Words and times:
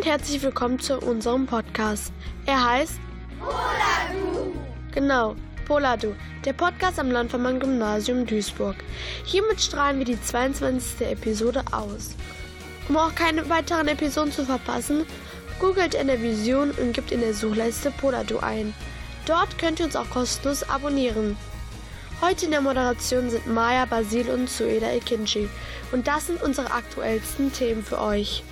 und 0.00 0.06
herzlich 0.06 0.40
willkommen 0.40 0.80
zu 0.80 0.98
unserem 0.98 1.44
Podcast. 1.44 2.10
Er 2.46 2.70
heißt 2.70 2.98
Poladu. 3.38 4.54
Genau, 4.94 5.36
Poladu, 5.66 6.14
der 6.46 6.54
Podcast 6.54 6.98
am 6.98 7.10
Landvermann 7.10 7.60
Gymnasium 7.60 8.24
Duisburg. 8.24 8.76
Hiermit 9.26 9.60
strahlen 9.60 9.98
wir 9.98 10.06
die 10.06 10.18
22. 10.18 11.06
Episode 11.06 11.62
aus. 11.70 12.16
Um 12.88 12.96
auch 12.96 13.14
keine 13.14 13.50
weiteren 13.50 13.88
Episoden 13.88 14.32
zu 14.32 14.46
verpassen, 14.46 15.04
googelt 15.60 15.94
in 15.94 16.06
der 16.06 16.22
Vision 16.22 16.70
und 16.70 16.94
gibt 16.94 17.12
in 17.12 17.20
der 17.20 17.34
Suchleiste 17.34 17.90
Poladu 17.90 18.38
ein. 18.38 18.72
Dort 19.26 19.58
könnt 19.58 19.80
ihr 19.80 19.84
uns 19.84 19.96
auch 19.96 20.08
kostenlos 20.08 20.62
abonnieren. 20.62 21.36
Heute 22.22 22.46
in 22.46 22.52
der 22.52 22.62
Moderation 22.62 23.28
sind 23.28 23.46
Maya, 23.46 23.84
Basil 23.84 24.30
und 24.30 24.48
Sueda 24.48 24.92
Ekinci. 24.92 25.50
Und 25.92 26.06
das 26.06 26.28
sind 26.28 26.42
unsere 26.42 26.70
aktuellsten 26.70 27.52
Themen 27.52 27.84
für 27.84 28.00
euch. 28.00 28.42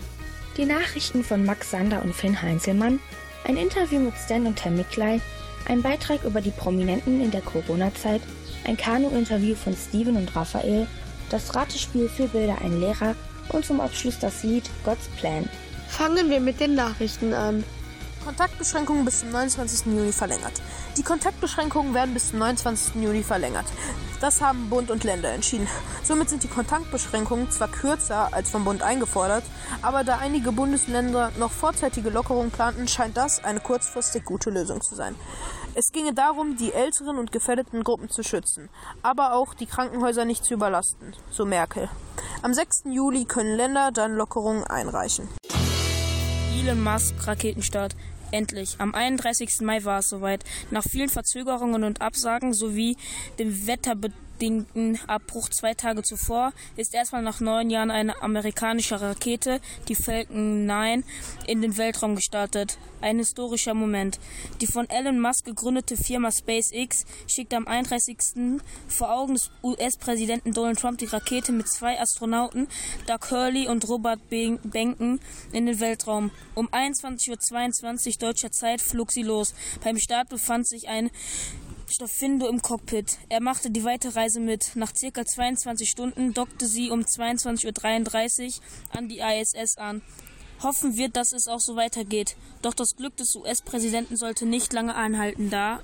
Die 0.59 0.67
Nachrichten 0.67 1.23
von 1.23 1.45
Max 1.45 1.71
Sander 1.71 2.03
und 2.03 2.13
Finn 2.13 2.43
Heinzelmann, 2.43 2.99
ein 3.45 3.57
Interview 3.57 4.01
mit 4.01 4.15
Stan 4.17 4.45
und 4.45 4.65
Herr 4.65 4.73
Miklei, 4.73 5.21
ein 5.69 5.83
Beitrag 5.83 6.25
über 6.25 6.41
die 6.41 6.51
Prominenten 6.51 7.21
in 7.21 7.31
der 7.31 7.43
Corona-Zeit, 7.43 8.21
ein 8.65 8.77
Kanu-Interview 8.77 9.55
von 9.55 9.77
Steven 9.77 10.17
und 10.17 10.35
Raphael, 10.35 10.89
das 11.31 11.55
Ratespiel 11.55 12.09
für 12.09 12.27
Bilder 12.27 12.59
ein 12.61 12.81
Lehrer 12.81 13.15
und 13.51 13.67
zum 13.67 13.81
Abschluss 13.81 14.19
das 14.19 14.43
Lied 14.43 14.69
God's 14.85 15.07
Plan. 15.21 15.49
Fangen 15.87 16.29
wir 16.29 16.41
mit 16.41 16.59
den 16.59 16.75
Nachrichten 16.75 17.35
an. 17.35 17.63
Kontaktbeschränkungen 18.25 19.05
bis 19.05 19.21
zum 19.21 19.31
29. 19.31 19.87
Juni 19.87 20.11
verlängert. 20.11 20.61
Die 20.97 21.05
Kontaktbeschränkungen 21.05 21.95
werden 21.95 22.15
bis 22.15 22.31
zum 22.31 22.41
29. 22.41 22.97
Juni 22.97 23.23
verlängert. 23.23 23.67
Das 24.21 24.41
haben 24.41 24.69
Bund 24.69 24.91
und 24.91 25.05
Länder 25.05 25.31
entschieden. 25.31 25.69
Somit 26.03 26.29
sind 26.29 26.43
die 26.43 26.49
Kontaktbeschränkungen 26.49 27.53
zwar 27.53 27.69
kürzer 27.69 28.33
als 28.33 28.51
vom 28.51 28.65
Bund 28.65 28.83
eingefordert, 28.83 29.45
aber 29.81 30.03
da 30.03 30.19
einige 30.19 30.51
Bundesländer 30.51 31.31
noch 31.39 31.53
vorzeitige 31.53 32.11
Lockerungen 32.11 32.51
planten, 32.51 32.89
scheint 32.89 33.17
das 33.17 33.45
eine 33.45 33.61
kurzfristig 33.61 34.25
gute 34.25 34.51
Lösung 34.51 34.81
zu 34.81 34.97
sein. 34.97 35.15
Es 35.75 35.93
ginge 35.93 36.15
darum, 36.15 36.57
die 36.57 36.73
älteren 36.73 37.19
und 37.19 37.31
gefährdeten 37.31 37.85
Gruppen 37.85 38.09
zu 38.09 38.25
schützen, 38.25 38.69
aber 39.03 39.35
auch 39.35 39.55
die 39.55 39.67
Krankenhäuser 39.67 40.25
nicht 40.25 40.45
zu 40.45 40.55
überlasten, 40.55 41.15
so 41.31 41.45
Merkel. 41.45 41.89
Am 42.43 42.53
6. 42.53 42.85
Juli 42.91 43.25
können 43.25 43.55
Länder 43.57 43.93
dann 43.93 44.17
Lockerungen 44.17 44.65
einreichen. 44.65 45.29
Elon 46.59 46.83
Musk 46.83 47.15
Raketenstart. 47.25 47.95
Endlich. 48.31 48.77
Am 48.79 48.95
31. 48.95 49.61
Mai 49.63 49.85
war 49.85 50.01
es 50.01 50.09
soweit. 50.09 50.45
Nach 50.71 50.85
vielen 50.85 51.09
Verzögerungen 51.09 51.85
und 51.85 52.03
Absagen 52.03 52.53
sowie 52.53 52.97
dem 53.39 53.67
wetterbedingten 54.39 54.99
Abbruch 55.07 55.49
zwei 55.49 55.75
Tage 55.75 56.03
zuvor 56.03 56.53
ist 56.77 56.95
erstmal 56.95 57.23
nach 57.23 57.41
neun 57.41 57.71
Jahren 57.71 57.91
eine 57.91 58.23
amerikanische 58.23 59.01
Rakete, 59.01 59.61
die 59.89 59.95
Falcon 59.95 60.67
9, 60.67 61.05
in 61.47 61.63
den 61.63 61.77
Weltraum 61.77 62.15
gestartet. 62.15 62.79
Ein 63.01 63.19
historischer 63.19 63.75
Moment. 63.75 64.19
Die 64.61 64.67
von 64.67 64.89
Elon 64.91 65.21
Musk 65.21 65.45
gegründete 65.45 65.97
Firma 65.97 66.31
SpaceX 66.33 67.05
schickt 67.29 67.55
am 67.55 67.69
31. 67.69 68.19
vor 68.89 69.13
Augen 69.13 69.35
des 69.35 69.51
US-Präsidenten 69.63 70.53
Donald 70.53 70.81
Trump 70.81 70.99
die 70.99 71.07
Rakete 71.07 71.53
mit 71.53 71.69
zwei 71.69 72.01
Astronauten, 72.01 72.67
Doug 73.07 73.31
Hurley 73.31 73.69
und 73.69 73.89
Robert 73.89 74.21
Benken, 74.29 75.21
in 75.53 75.67
den 75.67 75.81
Weltraum. 75.81 76.31
Um 76.55 76.69
21.22 76.69 78.15
Uhr 78.15 78.19
deutscher 78.19 78.51
Zeit 78.51 78.81
flog 78.81 79.13
sie 79.13 79.23
los. 79.23 79.55
Beim 79.85 79.99
Start 79.99 80.29
befand 80.29 80.67
sich 80.67 80.89
ein 80.89 81.11
Stoffindo 81.91 82.49
im 82.49 82.61
Cockpit. 82.61 83.19
Er 83.29 83.41
machte 83.41 83.71
die 83.71 83.85
Weiterreise 83.85 84.41
mit. 84.41 84.77
Nach 84.77 84.95
circa 84.95 85.25
22 85.25 85.89
Stunden 85.89 86.35
dockte 86.35 86.67
sie 86.67 86.91
um 86.91 87.01
22.33 87.01 88.47
Uhr 88.47 88.97
an 88.97 89.09
die 89.09 89.21
ISS 89.21 89.79
an. 89.79 90.03
Hoffen 90.63 90.97
wir, 90.97 91.09
dass 91.09 91.33
es 91.33 91.49
auch 91.49 91.61
so 91.61 91.77
weitergeht. 91.77 92.37
Doch 92.63 92.75
das 92.75 92.97
Glück 92.97 93.17
des 93.17 93.35
US-Präsidenten 93.37 94.17
sollte 94.17 94.45
nicht 94.45 94.73
lange 94.73 94.95
anhalten, 94.95 95.51
da 95.51 95.81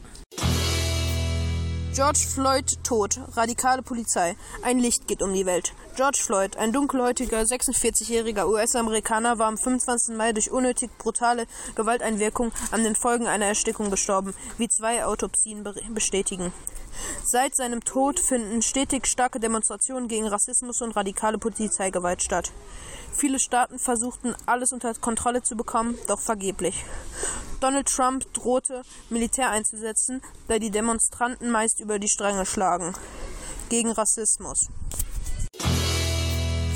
George 1.95 2.27
Floyd 2.27 2.83
tot. 2.83 3.21
Radikale 3.37 3.81
Polizei. 3.81 4.35
Ein 4.65 4.81
Licht 4.81 5.07
geht 5.07 5.23
um 5.23 5.33
die 5.33 5.47
Welt. 5.47 5.75
George 5.95 6.19
Floyd, 6.21 6.57
ein 6.57 6.73
dunkelhäutiger 6.73 7.43
46-jähriger 7.43 8.49
US-Amerikaner, 8.49 9.39
war 9.39 9.47
am 9.47 9.57
25. 9.57 10.17
Mai 10.17 10.33
durch 10.33 10.51
unnötig 10.51 10.91
brutale 10.99 11.47
Gewalteinwirkung 11.77 12.51
an 12.73 12.83
den 12.83 12.97
Folgen 12.97 13.29
einer 13.29 13.47
Erstickung 13.47 13.93
gestorben, 13.93 14.35
wie 14.59 14.69
zwei 14.69 15.05
Autopsien 15.05 15.63
bestätigen. 15.91 16.53
Seit 17.25 17.55
seinem 17.55 17.85
Tod 17.85 18.19
finden 18.19 18.61
stetig 18.63 19.07
starke 19.07 19.39
Demonstrationen 19.39 20.09
gegen 20.09 20.27
Rassismus 20.27 20.83
und 20.83 20.97
radikale 20.97 21.39
Polizeigewalt 21.39 22.25
statt. 22.25 22.51
Viele 23.15 23.39
Staaten 23.39 23.79
versuchten, 23.79 24.35
alles 24.45 24.73
unter 24.73 24.93
Kontrolle 24.95 25.43
zu 25.43 25.57
bekommen, 25.57 25.97
doch 26.09 26.21
vergeblich. 26.21 26.85
Donald 27.61 27.87
Trump 27.89 28.31
drohte, 28.35 28.83
Militär 29.09 29.51
einzusetzen, 29.51 30.21
da 30.49 30.59
die 30.59 30.71
Demonstranten 30.71 31.51
meist 31.51 31.81
über 31.81 31.99
die 31.99 32.09
Stränge 32.09 32.45
schlagen. 32.45 32.93
Gegen 33.69 33.93
Rassismus. 33.93 34.69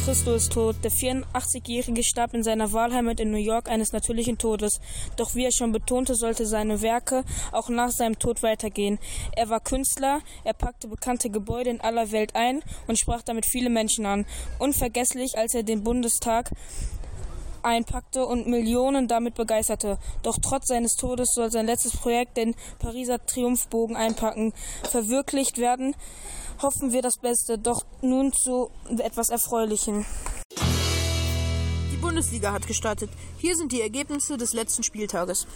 Christo 0.08 0.32
ist 0.32 0.52
tot. 0.54 0.76
Der 0.84 0.90
84-Jährige 0.90 2.02
starb 2.02 2.32
in 2.32 2.42
seiner 2.42 2.72
Wahlheimat 2.72 3.20
in 3.20 3.30
New 3.30 3.36
York 3.36 3.68
eines 3.68 3.92
natürlichen 3.92 4.38
Todes. 4.38 4.80
Doch 5.18 5.34
wie 5.34 5.44
er 5.44 5.52
schon 5.52 5.70
betonte, 5.70 6.14
sollte 6.14 6.46
seine 6.46 6.80
Werke 6.80 7.24
auch 7.52 7.68
nach 7.68 7.90
seinem 7.90 8.18
Tod 8.18 8.42
weitergehen. 8.42 8.98
Er 9.36 9.50
war 9.50 9.60
Künstler, 9.60 10.20
er 10.44 10.54
packte 10.54 10.88
bekannte 10.88 11.28
Gebäude 11.28 11.68
in 11.68 11.82
aller 11.82 12.10
Welt 12.10 12.36
ein 12.36 12.62
und 12.86 12.98
sprach 12.98 13.20
damit 13.20 13.44
viele 13.44 13.68
Menschen 13.68 14.06
an. 14.06 14.24
Unvergesslich, 14.58 15.36
als 15.36 15.52
er 15.52 15.62
den 15.62 15.84
Bundestag 15.84 16.52
einpackte 17.62 18.24
und 18.24 18.46
Millionen 18.46 19.08
damit 19.08 19.34
begeisterte. 19.34 19.98
Doch 20.22 20.38
trotz 20.40 20.68
seines 20.68 20.94
Todes 20.94 21.34
soll 21.34 21.50
sein 21.50 21.66
letztes 21.66 21.94
Projekt, 21.94 22.38
den 22.38 22.54
Pariser 22.78 23.26
Triumphbogen 23.26 23.94
einpacken, 23.94 24.54
verwirklicht 24.84 25.58
werden 25.58 25.94
hoffen 26.62 26.92
wir 26.92 27.02
das 27.02 27.18
Beste. 27.18 27.58
Doch 27.58 27.84
nun 28.02 28.32
zu 28.32 28.70
etwas 28.98 29.30
Erfreulichem. 29.30 30.04
Die 31.92 31.96
Bundesliga 31.96 32.52
hat 32.52 32.66
gestartet. 32.66 33.10
Hier 33.38 33.56
sind 33.56 33.72
die 33.72 33.80
Ergebnisse 33.80 34.36
des 34.36 34.52
letzten 34.52 34.82
Spieltages. 34.82 35.46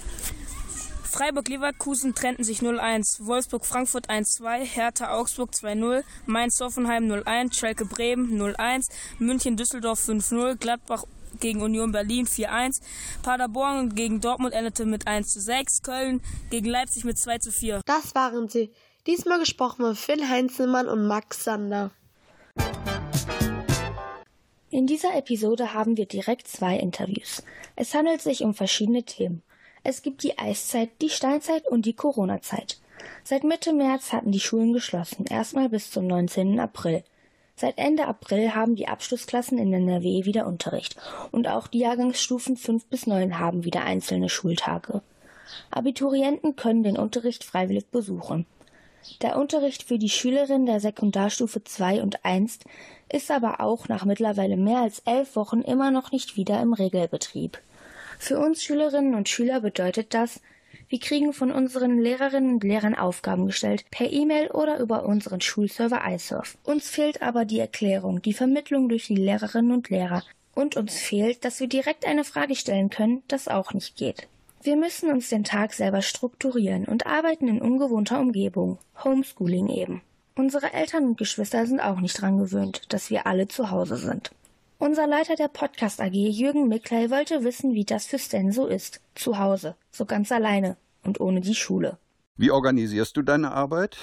Freiburg-Leverkusen 1.13 2.15
trennten 2.15 2.43
sich 2.43 2.61
0-1, 2.61 3.27
Wolfsburg-Frankfurt 3.27 4.09
1-2, 4.09 4.61
Hertha-Augsburg 4.65 5.51
2-0, 5.51 6.05
Mainz-Hoffenheim 6.25 7.05
0-1, 7.05 7.53
Schalke-Bremen 7.53 8.41
0-1, 8.41 8.89
München-Düsseldorf 9.19 10.09
5-0, 10.09 10.57
Gladbach 10.57 11.05
gegen 11.39 11.61
Union 11.61 11.93
Berlin 11.93 12.27
4-1, 12.27 12.81
Paderborn 13.23 13.95
gegen 13.95 14.23
Dortmund 14.23 14.55
endete 14.55 14.87
mit 14.87 15.07
1-6, 15.07 15.83
Köln 15.83 16.23
gegen 16.49 16.69
Leipzig 16.69 17.05
mit 17.05 17.19
2-4. 17.19 17.81
Das 17.85 18.15
waren 18.15 18.49
sie. 18.49 18.73
Diesmal 19.09 19.41
gesprochen 19.41 19.85
von 19.85 19.97
Phil 19.97 20.29
Heinzelmann 20.29 20.87
und 20.87 21.09
Max 21.09 21.43
Sander. 21.43 21.91
In 24.71 24.87
dieser 24.87 25.17
Episode 25.17 25.75
haben 25.75 25.97
wir 25.97 26.07
direkt 26.07 26.47
zwei 26.47 26.77
Interviews. 26.77 27.43
Es 27.75 27.95
handelt 27.95 28.23
sich 28.23 28.45
um 28.45 28.55
verschiedene 28.55 29.03
Themen. 29.03 29.43
Es 29.83 30.03
gibt 30.03 30.23
die 30.23 30.39
Eiszeit, 30.39 30.91
die 31.01 31.11
Steinzeit 31.11 31.67
und 31.67 31.85
die 31.85 31.95
Corona-Zeit. 31.95 32.79
Seit 33.25 33.43
Mitte 33.43 33.73
März 33.73 34.13
hatten 34.13 34.31
die 34.31 34.39
Schulen 34.39 34.73
geschlossen, 34.73 35.25
erstmal 35.27 35.69
bis 35.69 35.91
zum 35.91 36.07
19. 36.07 36.61
April. 36.61 37.03
Seit 37.57 37.79
Ende 37.79 38.07
April 38.07 38.55
haben 38.55 38.77
die 38.77 38.87
Abschlussklassen 38.87 39.59
in 39.59 39.73
NRW 39.73 40.27
wieder 40.27 40.47
Unterricht 40.47 40.95
und 41.33 41.49
auch 41.49 41.67
die 41.67 41.81
Jahrgangsstufen 41.81 42.57
5 42.57 42.87
bis 42.87 43.09
9 43.09 43.41
haben 43.41 43.65
wieder 43.65 43.83
einzelne 43.83 44.29
Schultage. 44.29 45.03
Abiturienten 45.73 46.55
können 46.55 46.85
den 46.85 46.97
Unterricht 46.97 47.43
freiwillig 47.43 47.89
besuchen. 47.89 48.47
Der 49.21 49.37
Unterricht 49.37 49.83
für 49.83 49.99
die 49.99 50.09
Schülerinnen 50.09 50.67
der 50.67 50.81
Sekundarstufe 50.81 51.65
2 51.65 52.03
und 52.03 52.25
1 52.25 52.61
ist 53.11 53.31
aber 53.31 53.61
auch 53.61 53.89
nach 53.89 54.05
mittlerweile 54.05 54.57
mehr 54.57 54.79
als 54.79 55.01
elf 55.01 55.37
Wochen 55.37 55.61
immer 55.61 55.91
noch 55.91 56.13
nicht 56.13 56.37
wieder 56.37 56.61
im 56.61 56.73
Regelbetrieb. 56.73 57.59
Für 58.19 58.39
uns 58.39 58.63
Schülerinnen 58.63 59.15
und 59.15 59.29
Schüler 59.29 59.61
bedeutet 59.61 60.15
das, 60.15 60.41
wir 60.89 61.01
kriegen 61.01 61.33
von 61.33 61.51
unseren 61.51 61.99
Lehrerinnen 61.99 62.55
und 62.55 62.65
Lehrern 62.65 62.95
Aufgaben 62.95 63.47
gestellt, 63.47 63.85
per 63.91 64.13
E-Mail 64.13 64.51
oder 64.51 64.79
über 64.79 65.05
unseren 65.05 65.41
Schulserver 65.41 66.03
iSurf. 66.07 66.59
Uns 66.65 66.89
fehlt 66.89 67.23
aber 67.23 67.45
die 67.45 67.61
Erklärung, 67.61 68.23
die 68.23 68.35
Vermittlung 68.35 68.89
durch 68.89 69.07
die 69.07 69.17
Lehrerinnen 69.17 69.73
und 69.73 69.89
Lehrer. 69.89 70.23
Und 70.55 70.77
uns 70.77 70.99
fehlt, 70.99 71.45
dass 71.45 71.61
wir 71.61 71.67
direkt 71.67 72.07
eine 72.07 72.25
Frage 72.25 72.55
stellen 72.55 72.91
können, 72.91 73.23
das 73.27 73.49
auch 73.49 73.73
nicht 73.73 73.97
geht. 73.97 74.29
Wir 74.65 74.77
müssen 74.77 75.11
uns 75.11 75.29
den 75.29 75.43
Tag 75.43 75.73
selber 75.73 76.03
strukturieren 76.03 76.85
und 76.85 77.05
arbeiten 77.05 77.49
in 77.49 77.61
ungewohnter 77.61 78.21
Umgebung. 78.21 78.79
Homeschooling 79.03 79.69
eben. 79.69 80.03
Unsere 80.37 80.73
Eltern 80.73 81.05
und 81.05 81.19
Geschwister 81.19 81.67
sind 81.67 81.81
auch 81.81 81.99
nicht 81.99 82.21
dran 82.21 82.39
gewöhnt, 82.39 82.83
dass 82.93 83.11
wir 83.11 83.27
alle 83.27 83.49
zu 83.49 83.73
Hause 83.73 83.97
sind. 83.97 84.31
Unser 84.79 85.09
Leiter 85.09 85.35
der 85.35 85.49
Podcast 85.49 86.01
AG, 86.01 86.13
Jürgen 86.13 86.69
Mickley, 86.69 87.11
wollte 87.11 87.43
wissen, 87.43 87.75
wie 87.75 87.85
das 87.85 88.07
für 88.07 88.21
Stan 88.21 88.53
so 88.53 88.69
ist. 88.69 89.01
Zu 89.17 89.37
Hause, 89.37 89.75
so 89.91 90.05
ganz 90.05 90.31
alleine 90.31 90.77
und 91.03 91.19
ohne 91.19 91.41
die 91.41 91.57
Schule. 91.57 91.99
Wie 92.37 92.53
organisierst 92.53 93.17
du 93.17 93.23
deine 93.23 93.51
Arbeit? 93.51 93.99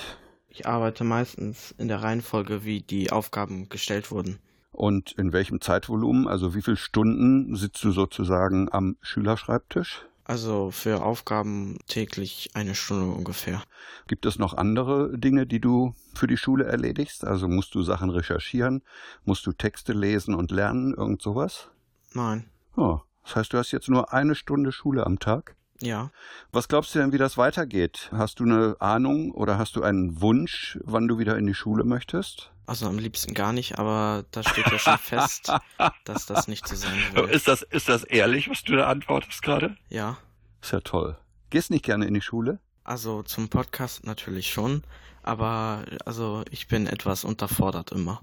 Ich 0.49 0.67
arbeite 0.67 1.05
meistens 1.05 1.73
in 1.77 1.87
der 1.87 2.03
Reihenfolge, 2.03 2.65
wie 2.65 2.81
die 2.81 3.13
Aufgaben 3.13 3.69
gestellt 3.69 4.11
wurden. 4.11 4.39
Und 4.73 5.13
in 5.13 5.31
welchem 5.31 5.61
Zeitvolumen, 5.61 6.27
also 6.27 6.53
wie 6.53 6.61
viele 6.61 6.75
Stunden 6.75 7.55
sitzt 7.55 7.81
du 7.81 7.91
sozusagen 7.91 8.69
am 8.69 8.97
Schülerschreibtisch? 9.01 10.05
Also 10.29 10.69
für 10.69 11.01
Aufgaben 11.01 11.79
täglich 11.87 12.51
eine 12.53 12.75
Stunde 12.75 13.15
ungefähr. 13.15 13.63
Gibt 14.07 14.27
es 14.27 14.37
noch 14.37 14.53
andere 14.53 15.17
Dinge, 15.17 15.47
die 15.47 15.59
du 15.59 15.95
für 16.13 16.27
die 16.27 16.37
Schule 16.37 16.65
erledigst? 16.65 17.25
Also 17.25 17.47
musst 17.47 17.73
du 17.73 17.81
Sachen 17.81 18.11
recherchieren? 18.11 18.83
Musst 19.25 19.47
du 19.47 19.53
Texte 19.53 19.91
lesen 19.91 20.35
und 20.35 20.51
lernen? 20.51 20.93
Irgend 20.93 21.23
sowas? 21.23 21.71
Nein. 22.13 22.47
Oh, 22.77 22.99
das 23.23 23.37
heißt, 23.37 23.53
du 23.53 23.57
hast 23.57 23.71
jetzt 23.71 23.89
nur 23.89 24.13
eine 24.13 24.35
Stunde 24.35 24.71
Schule 24.71 25.03
am 25.03 25.17
Tag? 25.17 25.55
Ja. 25.81 26.11
Was 26.51 26.67
glaubst 26.67 26.93
du 26.93 26.99
denn, 26.99 27.11
wie 27.11 27.17
das 27.17 27.39
weitergeht? 27.39 28.11
Hast 28.11 28.39
du 28.39 28.43
eine 28.43 28.75
Ahnung 28.77 29.31
oder 29.31 29.57
hast 29.57 29.77
du 29.77 29.81
einen 29.81 30.21
Wunsch, 30.21 30.77
wann 30.83 31.07
du 31.07 31.17
wieder 31.17 31.39
in 31.39 31.47
die 31.47 31.55
Schule 31.55 31.85
möchtest? 31.85 32.51
Also 32.69 32.85
am 32.85 32.99
liebsten 32.99 33.33
gar 33.33 33.51
nicht, 33.51 33.79
aber 33.79 34.25
da 34.29 34.43
steht 34.43 34.67
ja 34.67 34.77
schon 34.77 34.99
fest, 34.99 35.51
dass 36.05 36.27
das 36.27 36.47
nicht 36.47 36.67
so 36.67 36.75
sein 36.75 36.99
wird. 37.13 37.31
Ist 37.31 37.47
das, 37.47 37.63
ist 37.63 37.89
das 37.89 38.03
ehrlich, 38.03 38.47
was 38.47 38.61
du 38.61 38.75
da 38.75 38.85
antwortest 38.85 39.41
gerade? 39.41 39.75
Ja. 39.89 40.19
Ist 40.61 40.71
ja 40.71 40.79
toll. 40.81 41.17
Gehst 41.49 41.71
nicht 41.71 41.83
gerne 41.83 42.05
in 42.05 42.13
die 42.13 42.21
Schule? 42.21 42.59
Also 42.83 43.23
zum 43.23 43.49
Podcast 43.49 44.05
natürlich 44.05 44.53
schon, 44.53 44.83
aber 45.23 45.83
also 46.05 46.43
ich 46.51 46.67
bin 46.67 46.85
etwas 46.85 47.23
unterfordert 47.23 47.91
immer. 47.91 48.21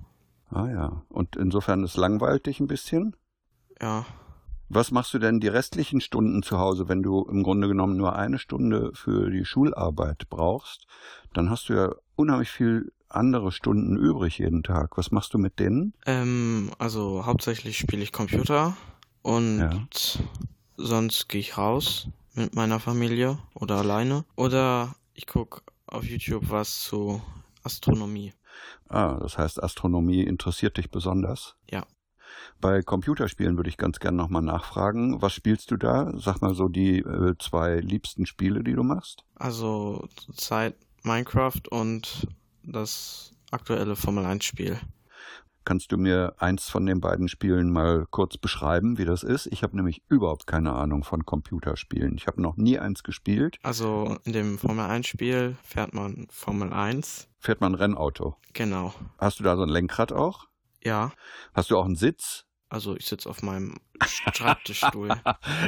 Ah 0.50 0.68
ja. 0.68 1.02
Und 1.08 1.34
insofern 1.34 1.82
ist 1.82 1.96
langweilig 1.96 2.44
dich 2.44 2.60
ein 2.60 2.68
bisschen? 2.68 3.16
Ja. 3.82 4.06
Was 4.68 4.92
machst 4.92 5.12
du 5.12 5.18
denn 5.18 5.40
die 5.40 5.48
restlichen 5.48 6.00
Stunden 6.00 6.44
zu 6.44 6.60
Hause, 6.60 6.88
wenn 6.88 7.02
du 7.02 7.24
im 7.24 7.42
Grunde 7.42 7.66
genommen 7.66 7.96
nur 7.96 8.14
eine 8.14 8.38
Stunde 8.38 8.92
für 8.94 9.28
die 9.28 9.44
Schularbeit 9.44 10.28
brauchst? 10.28 10.86
Dann 11.34 11.50
hast 11.50 11.68
du 11.68 11.72
ja 11.72 11.90
unheimlich 12.14 12.50
viel 12.50 12.92
andere 13.08 13.52
Stunden 13.52 13.96
übrig 13.96 14.38
jeden 14.38 14.62
Tag. 14.62 14.96
Was 14.98 15.10
machst 15.10 15.34
du 15.34 15.38
mit 15.38 15.58
denen? 15.58 15.94
Ähm, 16.06 16.70
also 16.78 17.26
hauptsächlich 17.26 17.78
spiele 17.78 18.02
ich 18.02 18.12
Computer 18.12 18.76
und 19.22 19.58
Ja. 19.58 19.86
sonst 20.76 21.28
gehe 21.28 21.40
ich 21.40 21.56
raus 21.58 22.08
mit 22.34 22.54
meiner 22.54 22.80
Familie 22.80 23.38
oder 23.54 23.76
alleine. 23.76 24.24
Oder 24.36 24.94
ich 25.14 25.26
gucke 25.26 25.62
auf 25.86 26.04
YouTube 26.04 26.50
was 26.50 26.80
zu 26.82 27.22
Astronomie. 27.62 28.32
Ah, 28.88 29.18
das 29.20 29.38
heißt, 29.38 29.62
Astronomie 29.62 30.22
interessiert 30.22 30.76
dich 30.76 30.90
besonders? 30.90 31.56
Ja. 31.70 31.84
Bei 32.60 32.82
Computerspielen 32.82 33.56
würde 33.56 33.68
ich 33.70 33.76
ganz 33.76 33.98
gerne 33.98 34.16
nochmal 34.16 34.42
nachfragen. 34.42 35.20
Was 35.22 35.32
spielst 35.32 35.70
du 35.70 35.76
da? 35.76 36.12
Sag 36.16 36.40
mal 36.42 36.54
so 36.54 36.68
die 36.68 36.98
äh, 36.98 37.34
zwei 37.38 37.76
liebsten 37.76 38.26
Spiele, 38.26 38.62
die 38.62 38.74
du 38.74 38.82
machst. 38.82 39.24
Also 39.34 40.06
zurzeit 40.16 40.74
Minecraft 41.02 41.62
und 41.70 42.26
das 42.66 43.34
aktuelle 43.50 43.96
Formel 43.96 44.24
1 44.24 44.44
Spiel. 44.44 44.78
Kannst 45.64 45.90
du 45.90 45.96
mir 45.96 46.34
eins 46.38 46.68
von 46.68 46.86
den 46.86 47.00
beiden 47.00 47.28
Spielen 47.28 47.72
mal 47.72 48.06
kurz 48.10 48.38
beschreiben, 48.38 48.98
wie 48.98 49.04
das 49.04 49.24
ist? 49.24 49.46
Ich 49.46 49.64
habe 49.64 49.74
nämlich 49.74 50.00
überhaupt 50.08 50.46
keine 50.46 50.72
Ahnung 50.74 51.02
von 51.02 51.26
Computerspielen. 51.26 52.16
Ich 52.16 52.28
habe 52.28 52.40
noch 52.40 52.56
nie 52.56 52.78
eins 52.78 53.02
gespielt. 53.02 53.58
Also 53.64 54.16
in 54.22 54.32
dem 54.32 54.58
Formel 54.58 54.84
1 54.84 55.08
Spiel 55.08 55.56
fährt 55.64 55.92
man 55.92 56.28
Formel 56.30 56.72
1. 56.72 57.28
Fährt 57.40 57.60
man 57.60 57.74
Rennauto? 57.74 58.36
Genau. 58.52 58.94
Hast 59.18 59.40
du 59.40 59.42
da 59.42 59.56
so 59.56 59.62
ein 59.62 59.68
Lenkrad 59.68 60.12
auch? 60.12 60.46
Ja. 60.84 61.10
Hast 61.52 61.72
du 61.72 61.78
auch 61.78 61.84
einen 61.84 61.96
Sitz? 61.96 62.45
Also 62.68 62.96
ich 62.96 63.06
sitze 63.06 63.28
auf 63.30 63.42
meinem 63.42 63.76
Schreibtischstuhl. 64.34 65.10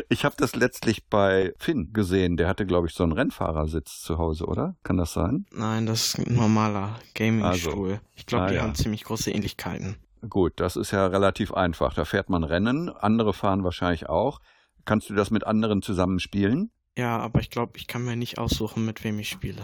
Ich 0.09 0.25
habe 0.25 0.35
das 0.39 0.57
letztlich 0.57 1.07
bei 1.07 1.55
Finn 1.59 1.93
gesehen. 1.93 2.37
Der 2.37 2.49
hatte, 2.49 2.67
glaube 2.67 2.89
ich, 2.89 2.95
so 2.95 3.05
einen 3.05 3.13
Rennfahrersitz 3.13 4.03
zu 4.03 4.19
Hause, 4.19 4.47
oder? 4.47 4.75
Kann 4.83 4.97
das 4.97 5.13
sein? 5.13 5.47
Nein, 5.53 5.87
das 5.87 6.07
ist 6.15 6.19
ein 6.27 6.35
normaler 6.35 6.99
Gaming-Stuhl. 7.15 8.01
Ich 8.17 8.27
glaube, 8.27 8.47
Ah, 8.47 8.49
die 8.49 8.55
ja. 8.57 8.63
haben 8.63 8.75
ziemlich 8.75 9.05
große 9.05 9.31
Ähnlichkeiten. 9.31 9.97
Gut, 10.29 10.55
das 10.57 10.75
ist 10.77 10.91
ja 10.91 11.07
relativ 11.07 11.55
einfach. 11.55 11.95
Da 11.95 12.05
fährt 12.05 12.29
man 12.29 12.43
Rennen, 12.43 12.89
andere 12.89 13.33
fahren 13.33 13.63
wahrscheinlich 13.63 14.09
auch. 14.09 14.41
Kannst 14.85 15.09
du 15.09 15.15
das 15.15 15.31
mit 15.31 15.47
anderen 15.47 15.83
zusammen 15.83 16.19
spielen? 16.19 16.71
Ja, 16.97 17.19
aber 17.19 17.41
ich 17.41 17.51
glaube, 17.51 17.79
ich 17.79 17.87
kann 17.87 18.05
mir 18.05 18.17
nicht 18.17 18.39
aussuchen, 18.39 18.85
mit 18.85 19.05
wem 19.05 19.21
ich 19.21 19.29
spiele. 19.29 19.63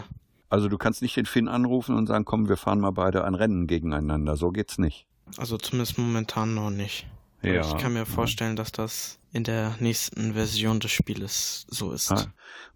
Also 0.50 0.68
du 0.68 0.78
kannst 0.78 1.02
nicht 1.02 1.16
den 1.16 1.26
Finn 1.26 1.48
anrufen 1.48 1.96
und 1.96 2.06
sagen, 2.06 2.24
komm, 2.24 2.48
wir 2.48 2.56
fahren 2.56 2.78
mal 2.78 2.92
beide 2.92 3.24
ein 3.24 3.34
Rennen 3.34 3.66
gegeneinander. 3.66 4.36
So 4.36 4.50
geht's 4.50 4.78
nicht. 4.78 5.08
Also 5.36 5.58
zumindest 5.58 5.98
momentan 5.98 6.54
noch 6.54 6.70
nicht. 6.70 7.08
Ja. 7.44 7.60
Ich 7.60 7.76
kann 7.76 7.92
mir 7.92 8.06
vorstellen, 8.06 8.56
dass 8.56 8.72
das 8.72 9.18
in 9.32 9.44
der 9.44 9.74
nächsten 9.80 10.34
Version 10.34 10.80
des 10.80 10.90
Spieles 10.90 11.66
so 11.68 11.92
ist. 11.92 12.12
Ah. 12.12 12.26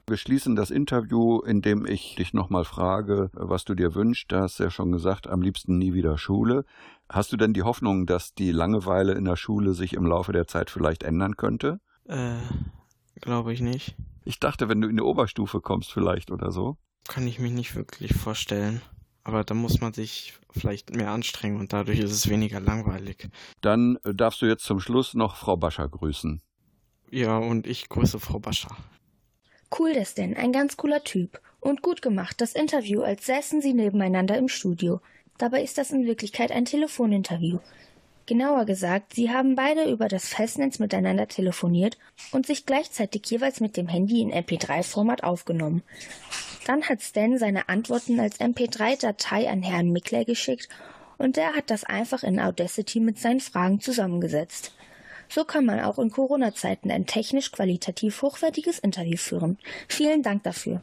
Wir 0.07 0.17
schließen 0.17 0.57
das 0.57 0.71
Interview, 0.71 1.41
indem 1.41 1.87
ich 1.87 2.15
dich 2.17 2.33
nochmal 2.33 2.65
frage, 2.65 3.31
was 3.33 3.65
du 3.65 3.75
dir 3.75 3.95
wünschst. 3.95 4.33
Da 4.33 4.43
hast 4.43 4.59
du 4.59 4.65
ja 4.65 4.71
schon 4.71 4.91
gesagt, 4.91 5.27
am 5.27 5.43
liebsten 5.43 5.79
nie 5.79 5.93
wieder 5.93 6.17
Schule. 6.19 6.65
Hast 7.09 7.33
du 7.33 7.37
denn 7.37 7.53
die 7.53 7.63
Hoffnung, 7.63 8.07
dass 8.07 8.35
die 8.35 8.51
Langeweile 8.53 9.13
in 9.13 9.25
der 9.25 9.37
Schule 9.37 9.75
sich 9.75 9.93
im 9.93 10.07
Laufe 10.07 10.33
der 10.33 10.47
Zeit 10.47 10.71
vielleicht 10.71 11.03
ändern 11.03 11.37
könnte? 11.37 11.81
Äh, 12.07 12.37
glaube 13.21 13.53
ich 13.53 13.61
nicht. 13.61 13.97
Ich 14.25 14.41
dachte, 14.41 14.69
wenn 14.69 14.81
du 14.81 14.89
in 14.89 14.97
die 14.97 15.03
Oberstufe 15.03 15.61
kommst 15.61 15.93
vielleicht 15.93 16.31
oder 16.31 16.53
so. 16.53 16.77
Kann 17.07 17.27
ich 17.27 17.39
mich 17.39 17.53
nicht 17.53 17.75
wirklich 17.75 18.15
vorstellen. 18.15 18.83
Aber 19.29 19.45
da 19.45 19.53
muss 19.53 19.83
man 19.83 19.93
sich 19.93 20.33
vielleicht 20.49 20.97
mehr 20.97 21.11
anstrengen 21.11 21.61
und 21.61 21.75
dadurch 21.75 21.99
ist 21.99 22.13
es 22.13 22.31
weniger 22.31 22.61
langweilig. 22.61 23.29
Dann 23.61 23.99
äh, 24.03 24.15
darfst 24.15 24.41
du 24.41 24.47
jetzt 24.47 24.65
zum 24.65 24.81
Schluss 24.81 25.13
noch 25.13 25.37
Frau 25.37 25.55
Bascher 25.55 25.87
grüßen. 25.87 26.41
Ja, 27.11 27.37
und 27.37 27.67
ich 27.67 27.91
grüße 27.91 28.21
Frau 28.21 28.39
Bascher. 28.39 28.75
Cool 29.79 29.93
das 29.93 30.15
denn, 30.15 30.35
ein 30.35 30.51
ganz 30.51 30.79
cooler 30.79 31.05
Typ. 31.05 31.43
Und 31.61 31.83
gut 31.83 32.01
gemacht, 32.01 32.41
das 32.41 32.55
Interview, 32.55 33.03
als 33.03 33.27
säßen 33.27 33.61
sie 33.61 33.75
nebeneinander 33.75 34.39
im 34.39 34.49
Studio. 34.49 35.03
Dabei 35.37 35.63
ist 35.63 35.77
das 35.77 35.91
in 35.91 36.07
Wirklichkeit 36.07 36.51
ein 36.51 36.65
Telefoninterview. 36.65 37.59
Genauer 38.25 38.65
gesagt, 38.65 39.13
sie 39.13 39.29
haben 39.29 39.57
beide 39.57 39.91
über 39.91 40.09
das 40.09 40.29
Festnetz 40.29 40.79
miteinander 40.79 41.29
telefoniert 41.29 41.99
und 42.33 42.47
sich 42.47 42.65
gleichzeitig 42.65 43.27
jeweils 43.27 43.61
mit 43.61 43.77
dem 43.77 43.89
Handy 43.89 44.23
in 44.23 44.33
MP3-Format 44.33 45.23
aufgenommen. 45.23 45.83
Dann 46.69 46.87
hat 46.87 47.01
Stan 47.01 47.39
seine 47.39 47.71
Antworten 47.71 48.21
als 48.21 48.41
MP3-Datei 48.41 49.49
an 49.49 49.63
Herrn 49.63 49.91
Mickler 49.91 50.27
geschickt 50.27 50.69
und 51.17 51.39
der 51.39 51.55
hat 51.55 51.71
das 51.71 51.83
einfach 51.83 52.23
in 52.23 52.39
Audacity 52.39 53.01
mit 53.01 53.19
seinen 53.19 53.41
Fragen 53.41 53.81
zusammengesetzt. 53.81 54.75
So 55.31 55.45
kann 55.45 55.65
man 55.65 55.81
auch 55.81 55.99
in 55.99 56.11
Corona-Zeiten 56.11 56.91
ein 56.91 57.07
technisch 57.07 57.53
qualitativ 57.53 58.21
hochwertiges 58.21 58.81
Interview 58.81 59.17
führen. 59.17 59.57
Vielen 59.89 60.23
Dank 60.23 60.43
dafür. 60.43 60.83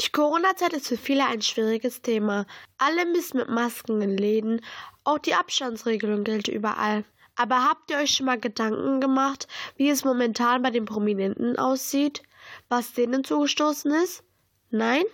Die 0.00 0.10
Corona-Zeit 0.10 0.72
ist 0.72 0.88
für 0.88 0.96
viele 0.96 1.24
ein 1.24 1.42
schwieriges 1.42 2.02
Thema. 2.02 2.44
Alle 2.78 3.06
müssen 3.06 3.36
mit 3.36 3.48
Masken 3.48 4.02
in 4.02 4.16
Läden, 4.16 4.62
auch 5.04 5.20
die 5.20 5.34
Abstandsregelung 5.34 6.24
gilt 6.24 6.48
überall. 6.48 7.04
Aber 7.36 7.62
habt 7.62 7.88
ihr 7.92 7.98
euch 7.98 8.14
schon 8.14 8.26
mal 8.26 8.40
Gedanken 8.40 9.00
gemacht, 9.00 9.46
wie 9.76 9.90
es 9.90 10.04
momentan 10.04 10.62
bei 10.62 10.70
den 10.70 10.86
Prominenten 10.86 11.56
aussieht? 11.56 12.24
Was 12.68 12.92
denen 12.92 13.24
zugestoßen 13.24 13.90
ist? 14.02 14.22
Nein? 14.70 15.04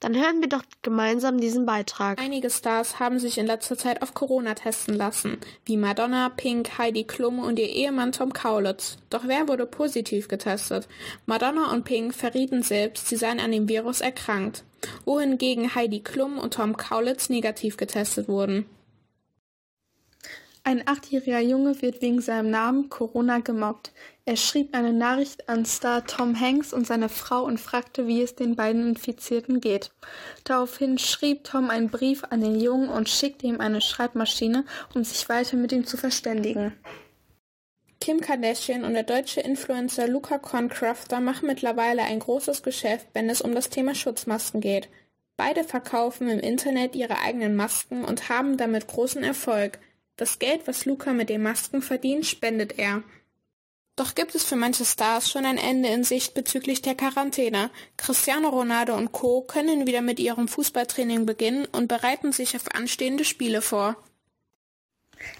Dann 0.00 0.16
hören 0.16 0.40
wir 0.40 0.48
doch 0.48 0.62
gemeinsam 0.80 1.38
diesen 1.38 1.66
Beitrag. 1.66 2.18
Einige 2.18 2.48
Stars 2.48 2.98
haben 2.98 3.18
sich 3.18 3.36
in 3.36 3.46
letzter 3.46 3.76
Zeit 3.76 4.00
auf 4.00 4.14
Corona 4.14 4.54
testen 4.54 4.94
lassen, 4.94 5.36
wie 5.66 5.76
Madonna, 5.76 6.30
Pink, 6.30 6.78
Heidi 6.78 7.04
Klum 7.04 7.38
und 7.38 7.58
ihr 7.58 7.68
Ehemann 7.68 8.12
Tom 8.12 8.32
Kaulitz. 8.32 8.96
Doch 9.10 9.24
wer 9.26 9.46
wurde 9.46 9.66
positiv 9.66 10.28
getestet? 10.28 10.88
Madonna 11.26 11.70
und 11.70 11.84
Pink 11.84 12.14
verrieten 12.14 12.62
selbst, 12.62 13.08
sie 13.08 13.16
seien 13.16 13.40
an 13.40 13.52
dem 13.52 13.68
Virus 13.68 14.00
erkrankt, 14.00 14.64
wohingegen 15.04 15.74
Heidi 15.74 16.00
Klum 16.00 16.38
und 16.38 16.54
Tom 16.54 16.78
Kaulitz 16.78 17.28
negativ 17.28 17.76
getestet 17.76 18.26
wurden. 18.26 18.64
Ein 20.62 20.86
achtjähriger 20.86 21.40
Junge 21.40 21.80
wird 21.82 22.00
wegen 22.00 22.22
seinem 22.22 22.50
Namen 22.50 22.88
Corona 22.88 23.38
gemobbt. 23.38 23.92
Er 24.30 24.36
schrieb 24.36 24.76
eine 24.76 24.92
Nachricht 24.92 25.48
an 25.48 25.64
Star 25.64 26.06
Tom 26.06 26.38
Hanks 26.38 26.72
und 26.72 26.86
seine 26.86 27.08
Frau 27.08 27.42
und 27.42 27.58
fragte, 27.58 28.06
wie 28.06 28.22
es 28.22 28.36
den 28.36 28.54
beiden 28.54 28.86
Infizierten 28.90 29.60
geht. 29.60 29.90
Daraufhin 30.44 30.98
schrieb 30.98 31.42
Tom 31.42 31.68
einen 31.68 31.90
Brief 31.90 32.22
an 32.30 32.40
den 32.40 32.60
Jungen 32.60 32.90
und 32.90 33.08
schickte 33.08 33.48
ihm 33.48 33.60
eine 33.60 33.80
Schreibmaschine, 33.80 34.64
um 34.94 35.02
sich 35.02 35.28
weiter 35.28 35.56
mit 35.56 35.72
ihm 35.72 35.84
zu 35.84 35.96
verständigen. 35.96 36.76
Kim 38.00 38.20
Kardashian 38.20 38.84
und 38.84 38.94
der 38.94 39.02
deutsche 39.02 39.40
Influencer 39.40 40.06
Luca 40.06 40.38
Concrafter 40.38 41.18
machen 41.18 41.48
mittlerweile 41.48 42.02
ein 42.02 42.20
großes 42.20 42.62
Geschäft, 42.62 43.08
wenn 43.14 43.28
es 43.28 43.40
um 43.40 43.52
das 43.52 43.68
Thema 43.68 43.96
Schutzmasken 43.96 44.60
geht. 44.60 44.88
Beide 45.36 45.64
verkaufen 45.64 46.28
im 46.28 46.38
Internet 46.38 46.94
ihre 46.94 47.18
eigenen 47.18 47.56
Masken 47.56 48.04
und 48.04 48.28
haben 48.28 48.56
damit 48.58 48.86
großen 48.86 49.24
Erfolg. 49.24 49.80
Das 50.14 50.38
Geld, 50.38 50.68
was 50.68 50.84
Luca 50.84 51.14
mit 51.14 51.30
den 51.30 51.42
Masken 51.42 51.82
verdient, 51.82 52.26
spendet 52.26 52.78
er. 52.78 53.02
Doch 53.96 54.14
gibt 54.14 54.34
es 54.34 54.44
für 54.44 54.56
manche 54.56 54.84
Stars 54.84 55.30
schon 55.30 55.44
ein 55.44 55.58
Ende 55.58 55.90
in 55.90 56.04
Sicht 56.04 56.34
bezüglich 56.34 56.80
der 56.80 56.94
Quarantäne. 56.94 57.70
Cristiano 57.96 58.48
Ronaldo 58.48 58.96
und 58.96 59.12
Co. 59.12 59.42
können 59.42 59.86
wieder 59.86 60.00
mit 60.00 60.18
ihrem 60.18 60.48
Fußballtraining 60.48 61.26
beginnen 61.26 61.66
und 61.72 61.88
bereiten 61.88 62.32
sich 62.32 62.56
auf 62.56 62.74
anstehende 62.74 63.24
Spiele 63.24 63.60
vor. 63.60 63.96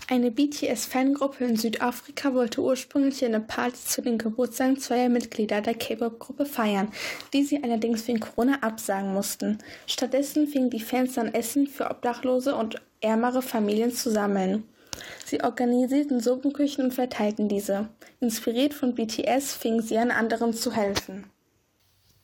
Eine 0.08 0.30
BTS-Fangruppe 0.30 1.44
in 1.44 1.56
Südafrika 1.56 2.34
wollte 2.34 2.60
ursprünglich 2.60 3.24
eine 3.24 3.40
Party 3.40 3.78
zu 3.78 4.02
den 4.02 4.18
Geburtstagen 4.18 4.78
zweier 4.78 5.08
Mitglieder 5.08 5.62
der 5.62 5.74
K-Pop-Gruppe 5.74 6.44
feiern, 6.44 6.92
die 7.32 7.44
sie 7.44 7.62
allerdings 7.62 8.06
wegen 8.06 8.20
Corona 8.20 8.58
absagen 8.60 9.14
mussten. 9.14 9.58
Stattdessen 9.86 10.48
fingen 10.48 10.68
die 10.68 10.80
Fans 10.80 11.14
dann 11.14 11.32
Essen 11.32 11.66
für 11.66 11.90
Obdachlose 11.90 12.54
und 12.54 12.82
ärmere 13.00 13.40
Familien 13.40 13.92
zusammen. 13.92 14.64
Sie 15.24 15.42
organisierten 15.42 16.20
Suppenküchen 16.20 16.84
und 16.84 16.92
verteilten 16.92 17.48
diese. 17.48 17.88
Inspiriert 18.20 18.74
von 18.74 18.94
BTS 18.94 19.54
fingen 19.54 19.82
sie 19.82 19.98
an, 19.98 20.10
anderen 20.10 20.52
zu 20.52 20.72
helfen. 20.72 21.30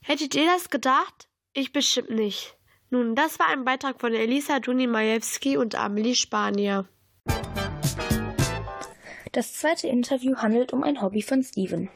Hättet 0.02 0.34
ihr 0.34 0.46
das 0.46 0.70
gedacht? 0.70 1.28
Ich 1.52 1.72
bestimmt 1.72 2.10
nicht. 2.10 2.56
Nun, 2.90 3.16
das 3.16 3.38
war 3.38 3.48
ein 3.48 3.64
Beitrag 3.64 4.00
von 4.00 4.14
Elisa 4.14 4.60
Duni-Majewski 4.60 5.56
und 5.56 5.74
Amelie 5.74 6.14
Spanier. 6.14 6.86
Das 9.32 9.54
zweite 9.54 9.88
Interview 9.88 10.36
handelt 10.36 10.72
um 10.72 10.82
ein 10.82 11.02
Hobby 11.02 11.22
von 11.22 11.42
Steven. 11.42 11.90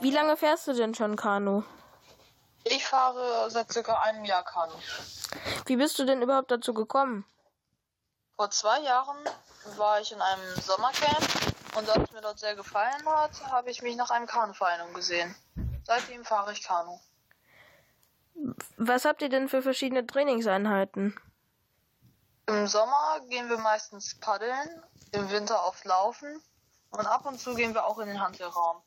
Wie 0.00 0.10
lange 0.10 0.36
fährst 0.36 0.66
du 0.66 0.72
denn 0.72 0.94
schon 0.94 1.14
Kanu? 1.16 1.62
Ich 2.64 2.84
fahre 2.84 3.48
seit 3.50 3.72
circa 3.72 3.94
einem 4.00 4.24
Jahr 4.24 4.44
Kanu. 4.44 4.74
Wie 5.66 5.76
bist 5.76 5.98
du 5.98 6.04
denn 6.04 6.22
überhaupt 6.22 6.50
dazu 6.50 6.74
gekommen? 6.74 7.24
Vor 8.36 8.50
zwei 8.50 8.80
Jahren 8.80 9.16
war 9.76 10.00
ich 10.00 10.12
in 10.12 10.20
einem 10.20 10.60
Sommercamp 10.60 11.52
und 11.76 11.88
da 11.88 11.94
es 11.94 12.10
mir 12.12 12.20
dort 12.20 12.38
sehr 12.38 12.54
gefallen 12.54 13.06
hat, 13.06 13.30
habe 13.50 13.70
ich 13.70 13.82
mich 13.82 13.96
nach 13.96 14.10
einem 14.10 14.26
Kanuverein 14.26 14.80
umgesehen. 14.82 15.34
Seitdem 15.84 16.24
fahre 16.24 16.52
ich 16.52 16.62
Kanu. 16.62 16.98
Was 18.76 19.04
habt 19.04 19.22
ihr 19.22 19.28
denn 19.28 19.48
für 19.48 19.62
verschiedene 19.62 20.06
Trainingseinheiten? 20.06 21.18
Im 22.46 22.66
Sommer 22.66 23.20
gehen 23.28 23.48
wir 23.48 23.58
meistens 23.58 24.18
paddeln, 24.18 24.82
im 25.12 25.30
Winter 25.30 25.64
oft 25.66 25.84
laufen 25.84 26.42
und 26.90 27.06
ab 27.06 27.24
und 27.26 27.40
zu 27.40 27.54
gehen 27.54 27.74
wir 27.74 27.84
auch 27.84 27.98
in 27.98 28.08
den 28.08 28.20
Handelraum. 28.20 28.82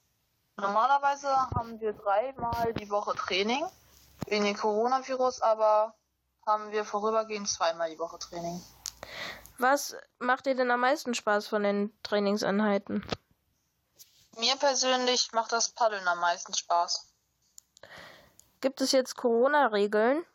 Normalerweise 0.58 1.30
haben 1.56 1.80
wir 1.80 1.94
dreimal 1.94 2.74
die 2.74 2.90
Woche 2.90 3.16
Training. 3.16 3.66
Wegen 4.28 4.46
dem 4.46 4.56
Coronavirus 4.56 5.42
aber 5.42 5.94
haben 6.46 6.72
wir 6.72 6.86
vorübergehend 6.86 7.50
zweimal 7.50 7.90
die 7.90 8.00
Woche 8.00 8.20
Training. 8.20 8.62
Was 9.58 9.96
macht 10.20 10.46
dir 10.46 10.56
denn 10.56 10.72
am 10.72 10.82
meisten 10.82 11.14
Spaß 11.14 11.48
von 11.48 11.64
den 11.64 11.98
Trainingseinheiten? 12.04 13.06
Mir 14.38 14.56
persönlich 14.58 15.32
macht 15.32 15.54
das 15.54 15.70
Paddeln 15.70 16.08
am 16.08 16.20
meisten 16.20 16.54
Spaß. 16.54 17.08
Gibt 18.60 18.82
es 18.82 18.92
jetzt 18.92 19.16
Corona-Regeln? 19.16 20.26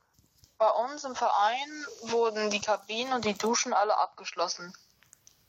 Bei 0.57 0.71
uns 0.71 1.05
im 1.05 1.15
Verein 1.15 1.87
wurden 2.03 2.51
die 2.51 2.61
Kabinen 2.61 3.13
und 3.13 3.25
die 3.25 3.37
Duschen 3.37 3.73
alle 3.73 3.97
abgeschlossen. 3.97 4.73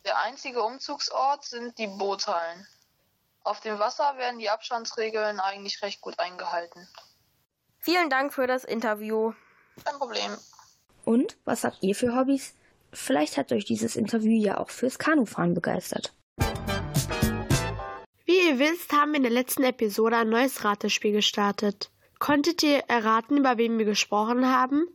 Der 0.04 0.18
einzige 0.20 0.64
Umzugsort 0.64 1.46
sind 1.46 1.78
die 1.78 1.88
Boothallen. 1.88 2.68
Auf 3.44 3.60
dem 3.62 3.80
Wasser 3.80 4.18
werden 4.18 4.40
die 4.40 4.50
Abstandsregeln 4.50 5.40
eigentlich 5.40 5.82
recht 5.82 6.02
gut 6.02 6.20
eingehalten. 6.20 6.88
Vielen 7.80 8.10
Dank 8.10 8.34
für 8.34 8.48
das 8.48 8.64
Interview. 8.64 9.34
Kein 9.84 9.98
Problem. 9.98 10.38
Und 11.06 11.38
was 11.46 11.64
habt 11.64 11.82
ihr 11.82 11.96
für 11.96 12.16
Hobbys? 12.16 12.54
Vielleicht 12.94 13.38
hat 13.38 13.52
euch 13.52 13.66
dieses 13.66 13.96
Interview 13.96 14.42
ja 14.42 14.58
auch 14.58 14.70
fürs 14.70 15.00
Kanufahren 15.00 15.54
begeistert. 15.54 16.14
Wie 18.26 18.48
ihr 18.48 18.60
wisst, 18.60 18.92
haben 18.94 19.12
wir 19.12 19.18
in 19.18 19.24
der 19.24 19.32
letzten 19.32 19.64
Episode 19.64 20.18
ein 20.18 20.30
neues 20.30 20.64
Ratespiel 20.64 21.12
gestartet. 21.12 21.92
Konntet 22.20 22.64
ihr 22.64 22.80
erraten, 22.88 23.38
über 23.38 23.58
wen 23.58 23.78
wir 23.78 23.86
gesprochen 23.86 24.48
haben? 24.48 24.88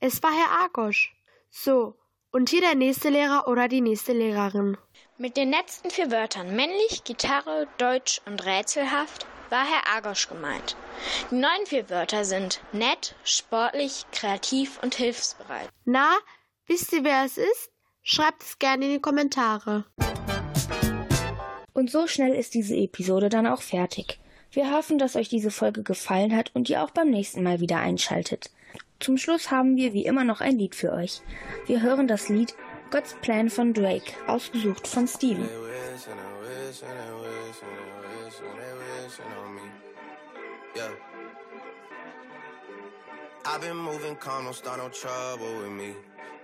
Es 0.00 0.22
war 0.22 0.32
Herr 0.32 0.62
Argosch. 0.62 1.14
So, 1.50 1.96
und 2.32 2.50
hier 2.50 2.60
der 2.60 2.74
nächste 2.74 3.10
Lehrer 3.10 3.46
oder 3.46 3.68
die 3.68 3.80
nächste 3.80 4.12
Lehrerin. 4.12 4.76
Mit 5.16 5.36
den 5.36 5.50
letzten 5.50 5.90
vier 5.90 6.10
Wörtern 6.10 6.56
männlich, 6.56 7.04
Gitarre, 7.04 7.68
Deutsch 7.78 8.20
und 8.26 8.44
rätselhaft 8.44 9.26
war 9.50 9.64
Herr 9.64 9.94
Argosch 9.94 10.28
gemeint. 10.28 10.76
Die 11.30 11.36
neuen 11.36 11.66
vier 11.66 11.88
Wörter 11.90 12.24
sind 12.24 12.60
nett, 12.72 13.14
sportlich, 13.22 14.04
kreativ 14.10 14.80
und 14.82 14.96
hilfsbereit. 14.96 15.68
Na, 15.84 16.12
wisst 16.66 16.92
ihr, 16.92 17.04
wer 17.04 17.24
es 17.24 17.38
ist? 17.38 17.70
Schreibt 18.02 18.42
es 18.42 18.58
gerne 18.58 18.86
in 18.86 18.92
die 18.92 19.00
Kommentare. 19.00 19.84
Und 21.72 21.90
so 21.90 22.06
schnell 22.06 22.34
ist 22.34 22.54
diese 22.54 22.76
Episode 22.76 23.28
dann 23.28 23.46
auch 23.46 23.62
fertig. 23.62 24.18
Wir 24.52 24.70
hoffen, 24.70 24.98
dass 24.98 25.16
euch 25.16 25.28
diese 25.28 25.50
Folge 25.50 25.82
gefallen 25.82 26.36
hat 26.36 26.50
und 26.54 26.70
ihr 26.70 26.82
auch 26.82 26.90
beim 26.90 27.10
nächsten 27.10 27.42
Mal 27.42 27.60
wieder 27.60 27.78
einschaltet. 27.78 28.50
Zum 29.00 29.18
Schluss 29.18 29.50
haben 29.50 29.76
wir 29.76 29.92
wie 29.92 30.06
immer 30.06 30.24
noch 30.24 30.40
ein 30.40 30.56
Lied 30.56 30.74
für 30.74 30.92
euch. 30.92 31.22
Wir 31.66 31.82
hören 31.82 32.06
das 32.06 32.28
Lied 32.28 32.54
God's 32.90 33.16
Plan 33.22 33.50
von 33.50 33.74
Drake, 33.74 34.12
ausgesucht 34.28 34.86
von 34.86 35.08
Steven. 35.08 35.48
I've 43.46 43.60
been 43.60 43.76
moving 43.76 44.16
calm, 44.16 44.46
don't 44.46 44.54
start 44.54 44.78
no 44.78 44.88
trouble 44.88 45.60
with 45.60 45.70
me. 45.70 45.94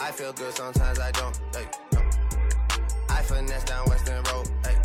I 0.00 0.10
feel 0.10 0.32
good 0.32 0.54
sometimes 0.54 0.98
I 0.98 1.10
don't. 1.10 1.38
Hey, 1.54 1.66
no. 1.92 2.00
I 3.10 3.22
finesse 3.22 3.64
down 3.64 3.86
Western 3.86 4.22
Road. 4.24 4.48
Hey. 4.64 4.76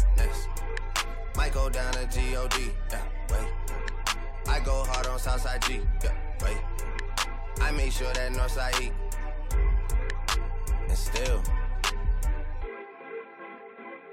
Might 1.35 1.53
go 1.53 1.69
down 1.69 1.93
to 1.93 2.05
G-O-D. 2.07 2.71
Yeah, 2.91 3.01
wait. 3.29 3.47
I 4.47 4.59
go 4.61 4.83
hard 4.85 5.07
on 5.07 5.19
Southside 5.19 5.61
G. 5.63 5.81
Yeah, 6.03 6.11
wait. 6.41 6.57
I 7.61 7.71
make 7.71 7.91
sure 7.91 8.11
that 8.13 8.31
Northside 8.31 8.81
E. 8.81 8.91
And 10.87 10.97
still, 10.97 11.41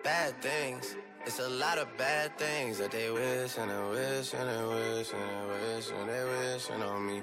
bad 0.03 0.41
things. 0.43 0.97
It's 1.25 1.39
a 1.39 1.49
lot 1.49 1.79
of 1.79 1.87
bad 1.97 2.37
things 2.37 2.79
that 2.79 2.91
they 2.91 3.11
wish 3.11 3.57
and 3.57 3.71
they 3.71 3.91
wish 3.91 4.35
and 4.35 4.49
they 4.49 4.65
wish 4.75 5.13
and 5.13 5.31
they 5.31 5.75
wish 5.75 5.91
and 5.91 6.09
they 6.09 6.25
wishing 6.25 6.83
on 6.83 7.07
me. 7.07 7.23